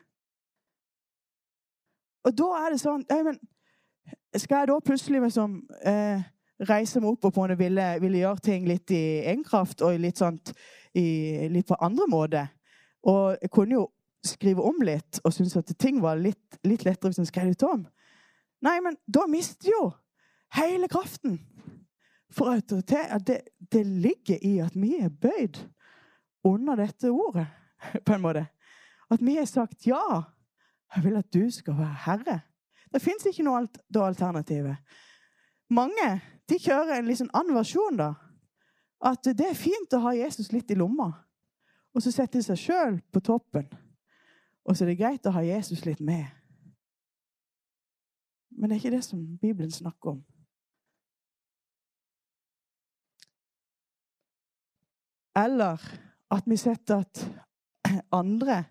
[2.24, 3.38] Og da er det sånn men,
[4.36, 6.22] Skal jeg da plutselig liksom, eh,
[6.68, 10.18] reise meg opp og på en ville, ville gjøre ting litt i egenkraft og litt,
[10.18, 10.52] sånt,
[10.94, 12.46] i, litt på andre måter?
[13.02, 13.88] Og jeg kunne jo
[14.24, 17.62] skrive om litt og synes at ting var litt, litt lettere hvis en skrev litt
[17.62, 17.86] om.
[18.66, 19.90] Nei, men da mister jo
[20.56, 21.38] hele kraften.
[22.36, 23.40] For autoritet det,
[23.72, 25.62] det ligger i at vi er bøyd
[26.44, 27.46] under dette ordet,
[28.06, 28.46] på en måte.
[29.10, 30.22] At vi har sagt ja.
[30.94, 32.40] Jeg vil at du skal være herre.
[32.92, 33.66] Det fins ikke noe
[34.04, 34.68] alternativ.
[35.70, 37.96] Mange de kjører en liksom annen versjon.
[37.98, 38.12] da.
[39.02, 41.10] At det er fint å ha Jesus litt i lomma.
[41.94, 43.66] Og så setter de seg sjøl på toppen.
[44.64, 46.26] Og så er det greit å ha Jesus litt med.
[48.56, 50.24] Men det er ikke det som Bibelen snakker om.
[55.36, 55.82] Eller
[56.30, 57.22] at vi setter at
[58.12, 58.64] andre,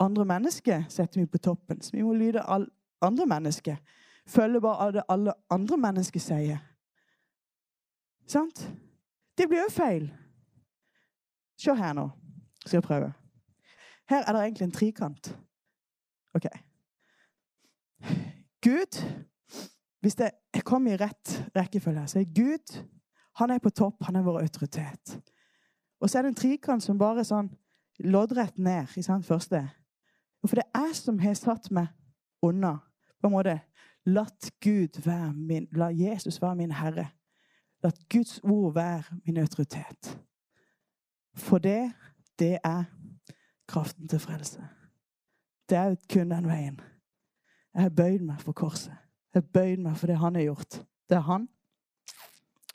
[0.00, 1.82] andre mennesker setter vi på toppen.
[1.82, 2.70] Så vi må lyde alle
[3.02, 3.76] andre mennesker.
[4.26, 6.58] Følge bare det alle andre mennesker sier.
[8.28, 8.66] Sant?
[9.38, 10.10] Det blir jo feil.
[11.58, 12.08] Se her nå.
[12.66, 13.12] Skal jeg prøve.
[14.08, 15.38] Her er det egentlig en trikant.
[16.34, 16.46] OK.
[18.62, 19.02] Gud
[20.00, 22.84] Hvis jeg kommer i rett rekkefølge, så er Gud
[23.38, 24.04] han er på topp.
[24.04, 25.18] Han er vår autoritet.
[26.00, 27.50] Og så er det en trikant som bare er sånn
[28.04, 29.64] loddrett ned i sant, første.
[30.46, 31.88] For det er jeg som har satt meg
[32.44, 32.78] unna.
[33.18, 33.58] På en måte
[34.08, 37.10] Latt Gud være min, la Jesus være min herre.
[37.82, 40.18] La Guds ord være min autoritet.
[41.36, 41.92] For det,
[42.38, 42.84] det er
[43.68, 44.64] kraften til frelse.
[45.68, 46.80] Det er kun den veien.
[47.74, 48.94] Jeg har bøyd meg for korset.
[49.34, 50.80] Jeg har bøyd meg for det han har gjort.
[51.08, 51.48] Det er han,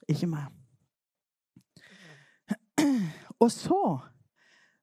[0.07, 0.62] ikke meg.
[3.43, 3.99] Og så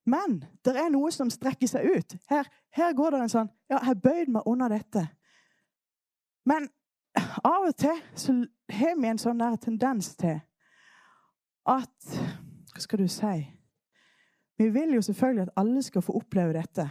[0.06, 2.14] Men det er noe som strekker seg ut.
[2.30, 5.06] Her, her går det en sånn Ja, jeg har bøyd meg under dette.
[6.48, 6.68] Men
[7.44, 8.34] av og til så
[8.72, 10.40] har vi en sånn der tendens til
[11.68, 12.10] at
[12.72, 13.36] Hva skal du si?
[14.60, 16.84] Vi vil jo selvfølgelig at alle skal få oppleve dette.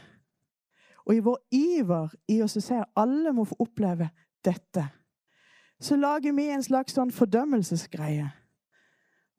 [1.05, 4.09] Og i vår iver i oss å si at alle må få oppleve
[4.45, 4.83] dette,
[5.79, 8.27] så lager vi en slags sånn fordømmelsesgreie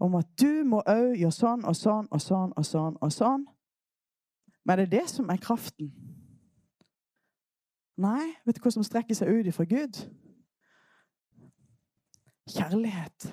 [0.01, 2.97] om at du må òg gjøre sånn og sånn og sånn og sånn.
[3.01, 3.45] og sånn.
[4.65, 5.93] Men det er det som er kraften.
[8.01, 9.99] Nei, vet du hva som strekker seg ut ifra Gud?
[12.49, 13.29] Kjærlighet.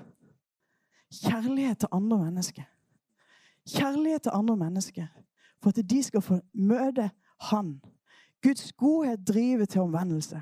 [1.23, 2.67] Kjærlighet til andre mennesker.
[3.67, 5.08] Kjærlighet til andre mennesker.
[5.63, 7.10] For at de skal få møte
[7.51, 7.82] Han.
[8.43, 10.41] Guds godhet driver til omvendelse.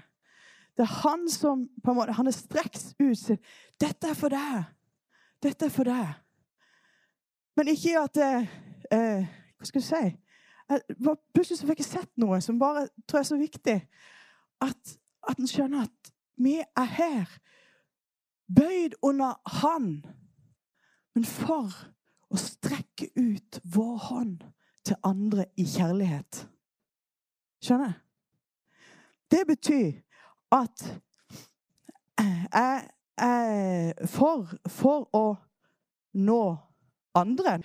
[0.77, 3.37] Det er han som på en måte, han er streks ut sier
[3.79, 4.63] 'Dette er for deg.
[5.45, 6.13] Dette er for deg.'
[7.55, 8.47] Men ikke at det,
[8.91, 9.25] eh,
[9.57, 10.05] Hva skal du si?
[10.69, 10.81] Jeg,
[11.33, 13.75] plutselig så fikk jeg sett noe som bare tror jeg er så viktig.
[14.61, 14.97] At,
[15.29, 17.37] at en skjønner at vi er her
[18.55, 20.05] bøyd under Han,
[21.15, 21.69] men for
[22.29, 24.43] å strekke ut vår hånd
[24.85, 26.41] til andre i kjærlighet.
[27.61, 27.93] Skjønner?
[29.31, 30.01] Det betyr
[30.51, 30.85] at
[32.19, 35.25] jeg, jeg for, for å
[36.15, 36.43] nå
[37.15, 37.59] andre,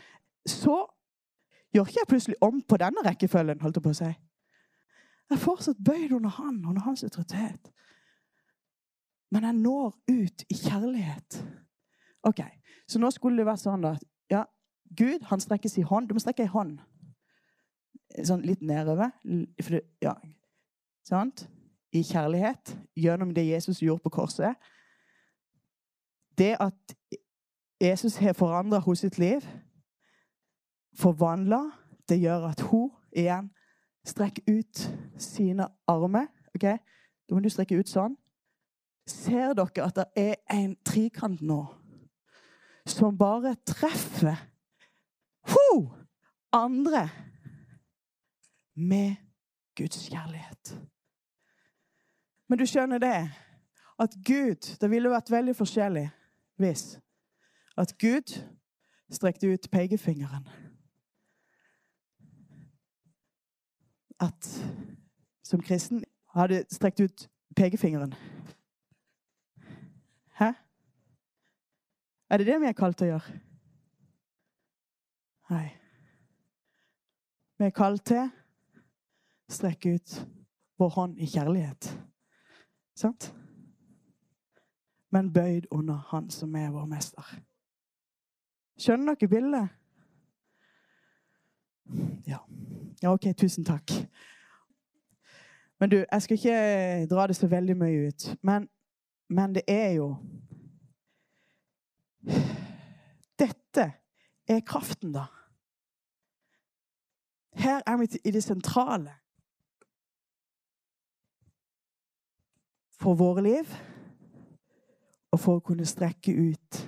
[0.46, 0.82] så
[1.74, 4.10] gjør ikke jeg plutselig om på denne rekkefølgen, holdt jeg på å si.
[5.30, 7.70] Jeg er fortsatt bøyd under han, under hans autoritet.
[9.30, 11.44] Men jeg når ut i kjærlighet.
[12.26, 12.42] Ok,
[12.90, 14.40] Så nå skulle det vært sånn at ja,
[14.98, 16.08] Gud han strekker sin hånd.
[16.08, 16.80] Du må strekke ei hånd.
[18.26, 19.12] Sånn litt nedover.
[20.02, 20.16] Ja,
[21.06, 21.44] sant?
[21.94, 22.74] I kjærlighet.
[22.98, 24.58] Gjennom det Jesus gjorde på korset.
[26.40, 26.96] Det at
[27.81, 29.40] Jesus har forandra hos sitt liv,
[30.96, 31.59] forvandla,
[32.09, 33.50] det gjør at hun igjen
[34.09, 34.81] strekker ut
[35.20, 36.26] sine armer.
[36.55, 36.62] ok?
[37.29, 38.14] Da må du strekke ut sånn.
[39.05, 41.61] Ser dere at det er en trikant nå
[42.88, 44.38] som bare treffer
[45.53, 45.66] ho,
[46.57, 47.05] andre
[48.81, 49.20] med
[49.76, 50.72] Guds kjærlighet?
[52.48, 53.29] Men du skjønner det,
[54.00, 56.07] at Gud Det ville vært veldig forskjellig
[56.60, 57.00] hvis
[57.76, 58.36] at Gud
[59.10, 60.48] strekte ut pekefingeren.
[64.20, 64.44] At
[65.42, 68.14] som kristen hadde strekt ut pekefingeren.
[70.38, 70.52] Hæ?
[72.30, 73.40] Er det det vi er kalt til å gjøre?
[75.50, 75.66] Nei.
[77.58, 78.28] Vi er kalt til å
[79.50, 80.20] strekke ut
[80.78, 81.90] vår hånd i kjærlighet.
[82.96, 83.32] Sant?
[85.10, 87.36] Men bøyd under Han som er vår mester.
[88.78, 89.68] Skjønner dere bildet?
[92.26, 92.38] Ja.
[93.02, 93.12] ja.
[93.12, 93.90] OK, tusen takk.
[95.80, 98.28] Men du, jeg skal ikke dra det så veldig mye ut.
[98.42, 98.68] Men,
[99.28, 100.16] men det er jo
[103.40, 103.92] Dette
[104.48, 105.24] er kraften, da.
[107.56, 109.14] Her er vi i det sentrale.
[113.00, 113.72] For våre liv
[115.30, 116.80] og for å kunne strekke ut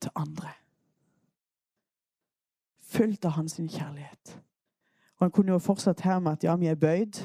[0.00, 0.52] til andre.
[2.94, 4.36] Fullt av hans kjærlighet.
[5.16, 7.18] Og Han kunne jo fortsatt her med at ja, vi er bøyd,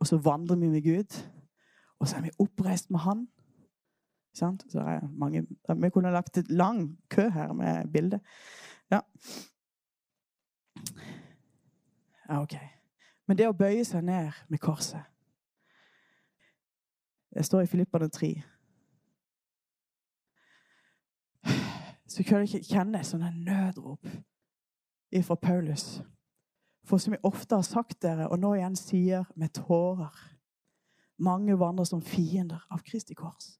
[0.00, 1.16] og så vandrer vi med Gud.
[1.98, 3.28] Og så er vi oppreist med Han.
[4.34, 4.64] Sant?
[4.72, 8.20] Så er mange, vi kunne lagt et lang kø her med bilde.
[8.90, 9.00] Ja.
[12.28, 12.56] ja, OK.
[13.26, 15.13] Men det å bøye seg ned med korset
[17.34, 18.42] Det står i Filippane 3.
[22.06, 24.06] Så kan jeg kjenne sånne nødrop
[25.22, 26.02] fra Paulus.
[26.84, 30.30] For som jeg ofte har sagt dere, og nå igjen sier med tårer
[31.18, 33.52] Mange vandrer som fiender av Kristi kors.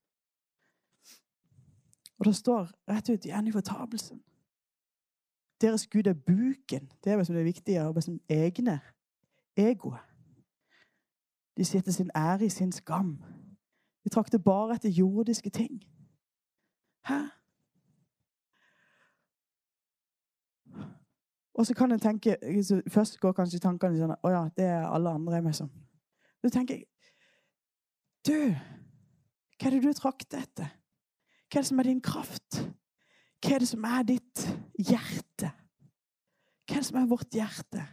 [2.19, 4.19] Og det står rett ut i fortapelsen.
[5.61, 6.91] Deres Gud er buken.
[7.03, 8.79] Det er det viktige Og liksom egne
[9.55, 9.99] egoet.
[11.57, 13.23] De setter sin ære i sin skam.
[14.05, 15.81] De trakter bare etter jordiske ting.
[17.09, 17.19] Hæ?
[21.55, 22.35] Og så kan en tenke
[22.91, 25.69] Først går kanskje tankene sånn Å ja, det er alle andre med som
[26.43, 26.87] Så tenker jeg
[28.25, 28.55] Du,
[29.55, 30.71] hva er det du trakter etter?
[31.45, 32.57] Hva er det som er din kraft?
[33.39, 34.41] Hva er det som er ditt
[34.81, 35.51] hjerte?
[36.65, 37.85] Hva er det som er vårt hjerte?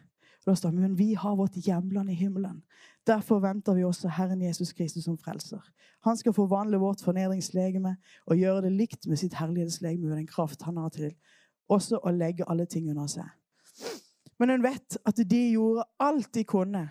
[0.46, 2.62] Da står det, Men vi har vårt hjemland i himmelen.
[3.06, 5.60] Derfor venter vi også Herren Jesus Kristus som frelser.
[6.02, 10.62] Han skal forvandle vårt fornedringslegeme og gjøre det likt med sitt herlighetslegeme med den kraft
[10.62, 11.14] han har til
[11.68, 13.28] også å legge alle ting under seg.
[14.38, 16.88] Men hun vet at de gjorde alt de kunne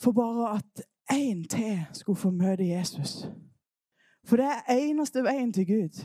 [0.00, 3.26] for bare at én til skulle få møte Jesus.
[4.24, 6.02] For det er eneste veien til Gud.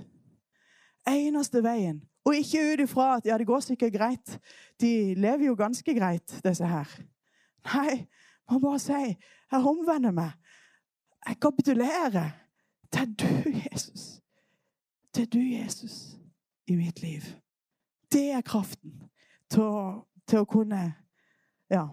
[1.07, 2.01] Eneste veien.
[2.25, 4.39] Og ikke ut ifra at ja, det går sikkert greit.
[4.81, 6.89] De lever jo ganske greit, disse her.
[7.73, 8.07] Nei,
[8.49, 9.13] man bare sier
[9.51, 10.31] jeg omvender meg.
[11.27, 12.31] Jeg kapitulerer.
[12.95, 14.21] Er du, Jesus.
[15.19, 16.17] Er du, Jesus,
[16.67, 17.21] i mitt liv.
[18.11, 19.09] Det er kraften
[19.49, 20.93] til å, til å kunne
[21.69, 21.87] Ja.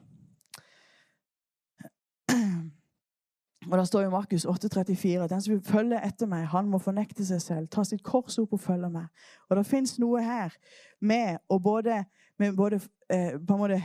[3.71, 6.79] Og Det står i Markus 8,34 at den som vil følge etter meg, han må
[6.79, 9.07] fornekte seg selv, ta sitt kors opp og følge meg.
[9.51, 10.55] Og Det fins noe her
[11.01, 12.05] med å både,
[12.39, 13.83] med både eh, på en måte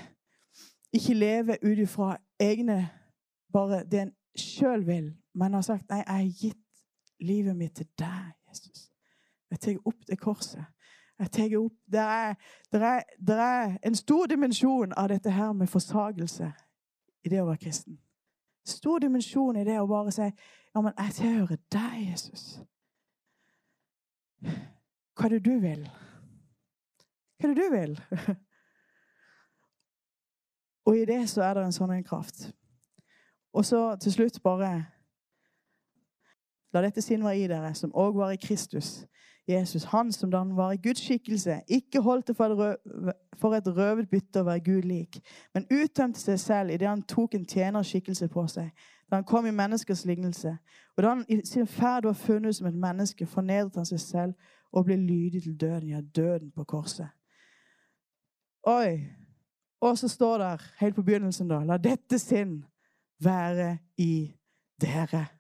[0.94, 2.90] ikke leve ut ifra egne
[3.54, 6.64] bare det en sjøl vil, men har sagt nei, jeg har gitt
[7.20, 8.90] livet mitt til deg, Jesus.
[9.52, 10.66] Jeg tar opp det korset.
[11.20, 12.36] Jeg tar opp, det er,
[12.72, 16.52] det, er, det er en stor dimensjon av dette her med forsagelse
[17.26, 17.98] i det å være kristen.
[18.68, 22.44] Stor dimensjon i det å bare si ja, men jeg tilhører deg, Jesus.
[25.18, 25.88] Hva er det du vil?
[27.38, 27.96] Hva er det du vil?
[30.88, 32.46] Og i det så er det en sånn en kraft.
[33.56, 34.76] Og så til slutt bare
[36.76, 39.06] La dette sinn være i dere, som òg var i Kristus.
[39.48, 44.10] Jesus, han som da han var i Guds skikkelse, ikke holdt det for et, røvet
[44.10, 45.22] bytte å være Gud lik,
[45.56, 48.74] men uttømte seg selv idet han tok en tjenerskikkelse på seg,
[49.08, 50.58] da han kom i menneskers lignelse.
[50.98, 54.34] Og da han i sin ferd var funnet som et menneske, fornedret han seg selv
[54.76, 57.08] og ble lydig til døden, ja, døden på korset.
[58.68, 59.00] Oi!
[59.82, 62.66] Og så står det helt på begynnelsen, da La dette sinn
[63.24, 64.34] være i
[64.82, 65.37] dere.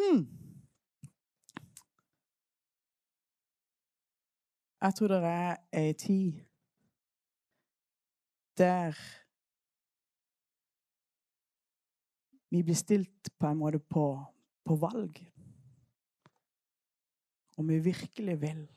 [0.00, 0.26] Hmm.
[4.80, 6.32] Jeg tror det er ei tid
[8.58, 8.96] der
[12.50, 14.24] vi blir stilt på en måte på,
[14.64, 15.20] på valg.
[17.56, 18.68] Om vi virkelig vil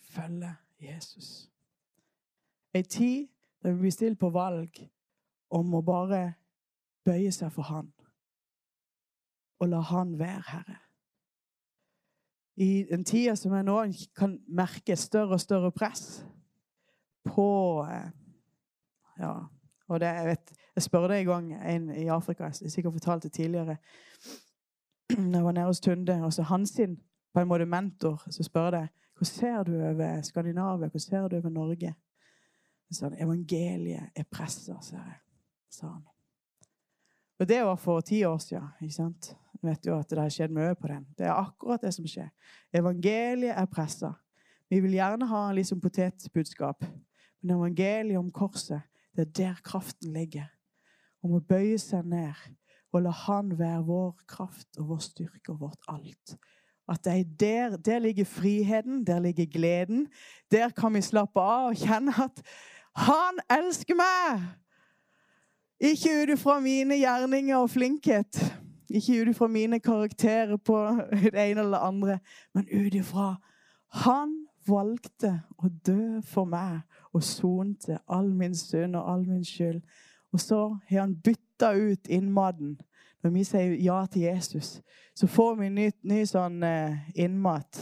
[0.00, 1.50] følge Jesus.
[2.74, 3.28] Ei tid
[3.62, 4.90] der vi blir stilt på valg
[5.50, 6.34] om å bare
[7.04, 7.92] bøye seg for Han
[9.62, 10.76] og la Han være Herre.
[12.56, 13.76] I den tida som jeg nå,
[14.18, 16.26] kan merke større og større press
[17.24, 17.46] på
[17.88, 18.10] eh,
[19.20, 19.32] Ja,
[19.88, 23.22] og det, jeg, vet, jeg spør deg en gang en i Afrika, jeg sikkert fortalt
[23.22, 23.76] det tidligere
[25.18, 26.96] når jeg var nede hos Tunde, og så hans sin
[27.34, 31.36] på en måte mentor, så spør jeg hvordan ser du over Skandinavia, hvordan ser du
[31.36, 31.94] over Norge?
[32.90, 36.02] Så han evangeliet er pressa, sa han.
[37.38, 38.68] Og det var for ti år siden.
[38.80, 39.36] ikke sant?
[39.62, 41.04] Vet jo at det har skjedd mye på den.
[41.18, 42.30] Det er akkurat det som skjer.
[42.74, 44.10] Evangeliet er pressa.
[44.72, 46.84] Vi vil gjerne ha liksom potetbudskap,
[47.42, 48.82] men evangeliet om korset,
[49.12, 50.48] det er der kraften ligger.
[51.22, 52.38] Om å bøye seg ned
[52.92, 56.34] og la Han være vår kraft og vår styrke og vårt alt.
[56.88, 60.08] At er der, der ligger friheten, der ligger gleden.
[60.50, 62.42] Der kan vi slappe av og kjenne at
[62.94, 64.42] Han elsker meg!
[65.80, 68.36] Ikke ut ifra mine gjerninger og flinkhet.
[68.92, 70.76] Ikke ut ifra mine karakterer på
[71.32, 72.18] det ene eller det andre,
[72.54, 73.34] men ut ifra
[74.04, 76.80] Han valgte å dø for meg
[77.12, 79.82] og sonte all min synd og all min skyld.
[80.32, 82.78] Og så har han bytta ut innmaten.
[83.22, 84.80] Når vi sier ja til Jesus,
[85.14, 87.78] så får vi ny, ny sånn eh, innmat.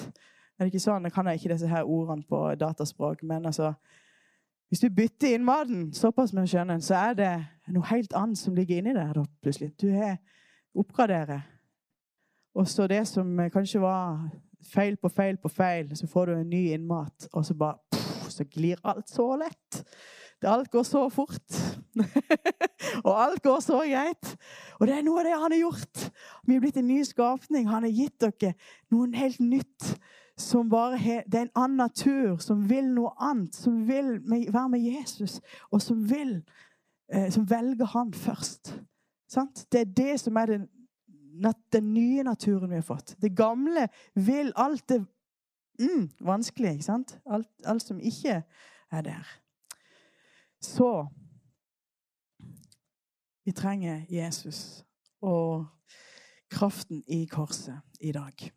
[0.59, 1.07] Er det ikke sånn?
[1.09, 3.75] Jeg kan ikke disse her ordene på dataspråk, men altså
[4.71, 7.31] Hvis du bytter innmaten såpass med skjønner, så er det
[7.75, 9.13] noe helt annet som ligger inni der.
[9.13, 9.73] da, plutselig.
[9.81, 10.21] Du har
[10.75, 11.43] oppgradere.
[12.55, 14.31] Og så det som kanskje var
[14.73, 18.31] feil på feil på feil, så får du en ny innmat, og så bare pff,
[18.31, 19.85] så glir alt så lett.
[20.43, 21.57] Alt går så fort.
[23.07, 24.37] og alt går så greit.
[24.79, 26.07] Og det er noe av det han har gjort.
[26.49, 27.69] Vi er blitt en ny skapning.
[27.69, 28.55] Han har gitt dere
[28.93, 29.91] noe helt nytt.
[30.71, 30.97] Bare
[31.29, 33.53] det er en annen natur, som vil noe annet.
[33.55, 35.41] Som vil være med Jesus,
[35.71, 36.39] og som vil
[37.13, 38.73] eh, Som velger han først.
[39.31, 39.67] Sant?
[39.73, 40.69] Det er det som er den,
[41.73, 43.15] den, nye naturen vi har fått.
[43.23, 45.01] Det gamle vil alt det
[45.79, 46.99] mm, vanskelige?
[47.27, 48.43] Alt, alt som ikke
[48.91, 49.37] er der.
[50.61, 51.07] Så
[53.45, 54.85] vi trenger Jesus
[55.23, 55.67] og
[56.51, 58.51] kraften i korset i dag.